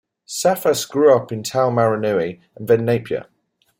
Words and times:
Psathas 0.27 0.83
grew 0.89 1.15
up 1.15 1.31
in 1.31 1.43
Taumarunui 1.43 2.41
and 2.55 2.67
then 2.67 2.83
Napier. 2.85 3.27